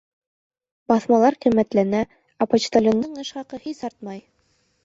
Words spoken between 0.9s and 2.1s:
Баҫмалар ҡиммәтләнә,